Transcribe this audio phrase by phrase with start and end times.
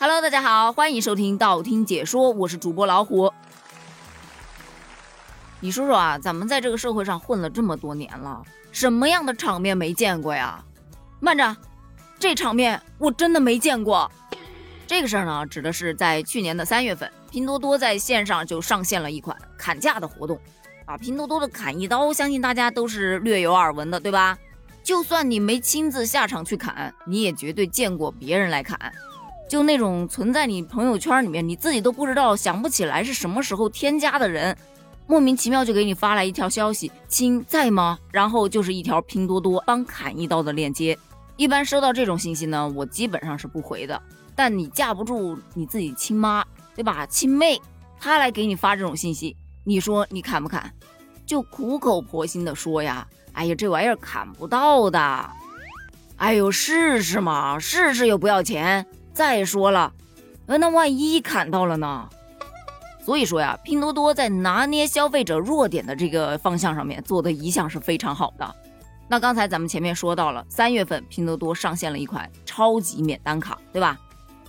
[0.00, 3.32] Hello，大家好，欢迎收听道听解说，我是主播老虎。
[5.58, 8.40] 你说说啊，咱们在这个社会上混了这么多年了，
[8.70, 10.64] 什么样的场面没见过呀？
[11.18, 11.56] 慢着，
[12.16, 14.08] 这场面我真的没见过。
[14.86, 20.38] 这个事儿呢，指的是在去年的三月份，拼多多在线上就上线了一款砍价的活动。
[20.86, 24.38] 啊，拼多多的砍一刀，相信大家都是略有耳闻的，对吧？
[24.84, 28.78] 就算你没亲自下场去砍，你也绝对见过别人来砍。
[29.48, 34.56] 就那种存在你朋友圈里面，你自己都不知道、想不起来是什么时候添加的人，
[35.06, 40.96] 莫名其妙就给你发来一条消息：“亲在吗？”然后就是一条拼多多帮砍一刀的链接。
[41.36, 44.00] 一般收到这种信息呢，我基本上是不回的。
[44.34, 46.44] 但你架不住你自己亲妈，
[46.76, 47.06] 对吧？
[47.06, 47.58] 亲妹，
[47.98, 50.70] 她来给你发这种信息，你说你砍不砍？
[51.24, 55.30] 就苦口婆心的说呀：“哎呀，这玩意儿砍不到的。”
[56.18, 58.84] 哎呦，试试嘛，试试又不要钱。
[59.18, 59.92] 再说了，
[60.46, 62.08] 呃，那万一砍到了呢？
[63.04, 68.54] 所以说呀，拼多多在拿捏消费者弱点的这个方向上面做的一向是非常好的。
[69.08, 73.98] 那刚才咱们前面说到了，三月份拼多多上线了一款超级免单卡，对吧？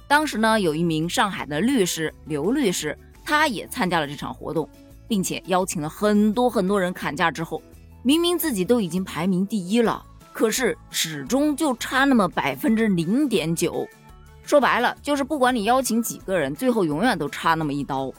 [0.08, 4.70] 当时呢，有一名上海的律师刘律师，他也参加了这场活动，
[5.08, 7.60] 并且邀请了很多很多人砍价之后，
[8.04, 13.88] 明明自己都已经排名第一了，可是始终就差那么百分之零点九。
[14.50, 18.12] 说白了，就是不管你邀请几个人，最后永远都差那么一刀，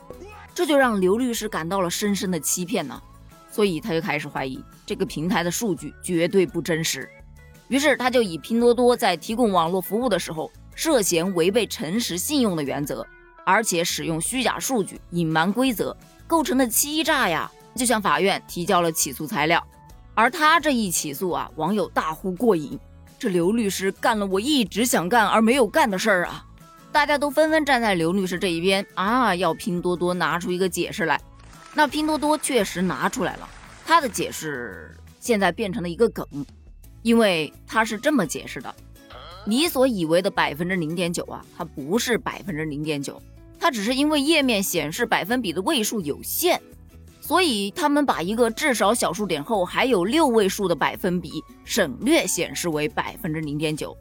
[0.55, 3.03] 这就让刘律师感到了深深的欺骗呢。
[3.51, 7.11] 所以他就开始怀疑这个平台的数据绝对不真实。
[7.67, 13.05] 于是他就以拼多多在提供网络服务的时候涉嫌违背诚实信用的原则，
[13.45, 15.97] 而且使用虚假数据隐瞒规则，
[16.29, 19.61] 构成的欺诈呀，就向法院提交了起诉材料。
[20.15, 22.79] 而他这一起诉啊，网友大呼过瘾。
[23.21, 26.43] 这刘律师干了我一直想干而没有干的事儿啊！
[26.91, 31.21] 大家都纷纷站在刘律师这一边啊，要拼多多拿出一个解释来。
[31.75, 33.47] 那拼多多确实拿出来了，
[33.85, 36.27] 他的解释现在变成了一个梗，
[37.03, 38.75] 因为他是这么解释的：
[39.45, 43.21] 你所以为的百分之零点九啊，它不是百分之零点九，
[43.59, 46.59] 它只是因为页面显示百分比的位数有限。
[47.31, 51.31] 所以他们把一个至少小数点后还有六位数的百分比
[51.63, 53.97] 省略显示为百分之零点九，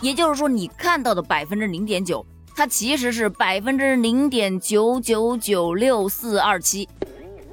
[0.00, 2.26] 也就是说你看到的百分之零点九，
[2.56, 6.88] 它其实是百分之零点九九九六四二七。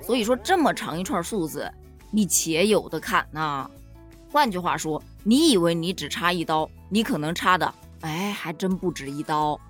[0.01, 1.71] 所以说这么长一串数字，
[2.09, 3.69] 你且有的砍呐。
[4.31, 9.61] 换句话说，你以为你只差一刀，你可能差的哎还真不止一刀。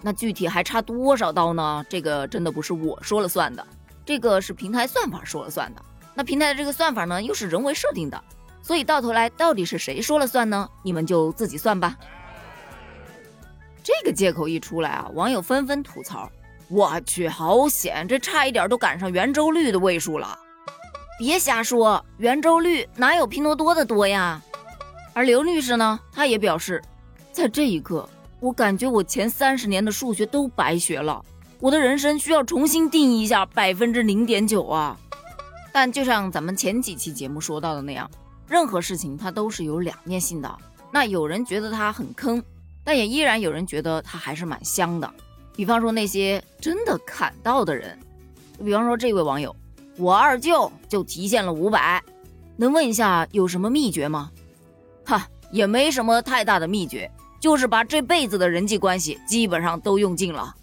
[0.00, 1.84] 那具体还差多少刀呢？
[1.88, 3.66] 这个真的不是我说了算的。
[4.08, 5.82] 这个是平台算法说了算的，
[6.14, 8.18] 那平台的这个算法呢，又是人为设定的，
[8.62, 10.66] 所以到头来到底是谁说了算呢？
[10.82, 11.94] 你们就自己算吧。
[13.84, 16.26] 这个借口一出来啊，网友纷纷吐槽
[16.70, 20.38] ：“我去，好险，这差一点都赶上圆周率的位数了。”
[21.20, 24.40] 别瞎说，圆周率哪有拼多多的多呀？
[25.12, 26.82] 而刘律师呢，他也表示，
[27.30, 28.08] 在这一刻，
[28.40, 31.22] 我感觉我前三十年的数学都白学了。
[31.60, 34.96] 我的人生需要重新定义一下百分之零点九啊！
[35.72, 38.08] 但就像咱们前几期节目说到的那样，
[38.46, 40.58] 任何事情它都是有两面性的。
[40.92, 42.40] 那有人觉得它很坑，
[42.84, 45.12] 但也依然有人觉得它还是蛮香的。
[45.56, 47.98] 比方说那些真的砍到的人，
[48.64, 49.54] 比方说这位网友，
[49.96, 52.00] 我二舅就提现了五百，
[52.56, 54.30] 能问一下有什么秘诀吗？
[55.04, 60.54] 哈，也没什么太大的秘诀，就是把这辈子的人际关系基本上都用尽了。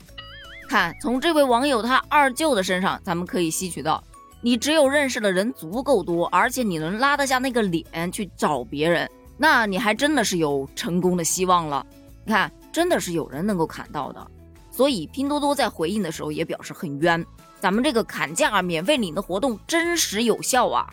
[0.65, 4.03] 看，从这位网友他二舅的身上，咱们可以吸取到，
[4.41, 11.85] 你只有认识的人足够多，而且你能拉得下那个脸去找别人，那你还真的是有成功的希望了。
[12.25, 14.27] 你看，真的是有人能够砍到的。
[14.71, 17.25] 所以拼多多在回应的时候也表示很冤，
[17.59, 20.85] 咱们这个砍价免费领的活动真实有效啊，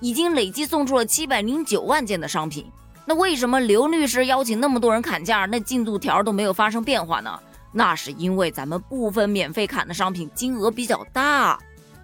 [0.00, 2.64] 已经累计送出了七百零九万件的商品。
[3.04, 7.40] 那为什么刘律师邀请那么多人砍价，那进度条都没有发生变化呢？
[7.72, 11.58] 那是因为咱们部分免费砍的商品金额比较大，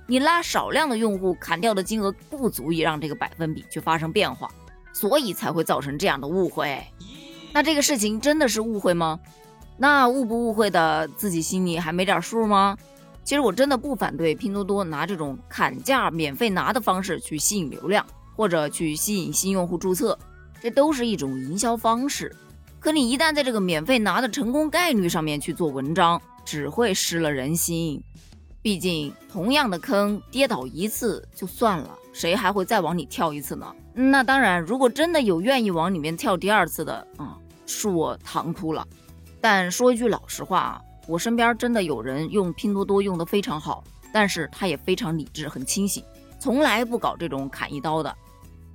[0.06, 4.50] 你拉少量的用户砍掉的金额不足以让这个百分比去发生变化，
[4.92, 6.82] 所以才会造成这样的误会。
[7.52, 9.18] 那这个事情真的是误会吗？
[9.78, 12.76] 那误不误会的自己心里还没点数吗？
[13.24, 18.04] 其实我真的不反对拼多多拿这种砍价免费拿的方式去吸引流量，
[18.36, 20.18] 或者去吸引新用户注册，
[20.60, 22.34] 这都是一种营销方式。
[22.82, 28.02] 可你一旦在这个免费拿的成功概率上面去做文章，只会失了人心。
[28.60, 33.72] 毕竟同样的坑跌倒一次就算了，谁还会再往里跳一次呢？
[33.94, 37.38] 那当然，如果真的有愿意往里面跳第二次的啊，
[37.68, 38.84] 恕我唐突了。
[39.40, 46.02] 但说一句老实话啊，我身边真的有人用拼多多用的非常好，但是他也非常理智，很清醒，
[46.40, 48.12] 从来不搞这种砍一刀的，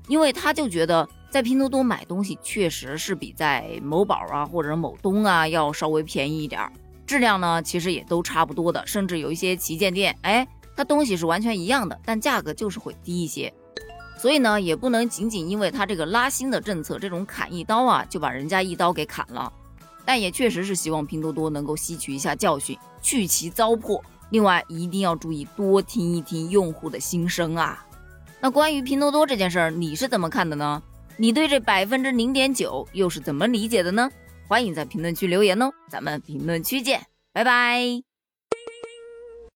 [0.08, 6.72] 因为他就觉得在拼多多买东西确实是比在某宝啊或者某东啊要稍微便宜一点儿，
[7.06, 13.54] 质量呢其实也都差不多的，甚至有一些旗舰店，哎，它东西是完全一样的，但价格就是会低一些。
[14.18, 19.52] 所以呢，也不能仅仅因为它这个拉新的政策，这种砍一刀啊，就把人家一刀给砍了。
[20.06, 24.02] 但也确实是希望拼多多能够吸取一下教训，去其糟粕。
[24.32, 27.86] 另外，一定要注意多听一听用户的心声啊。
[28.40, 30.82] 那关于拼多多这件事儿，你是怎么看的呢？
[31.18, 34.10] 你对这百分之零点九又是怎么理解的呢？
[34.48, 37.02] 欢迎在评论区留言哦，咱们评论区见，
[37.34, 38.07] 拜拜。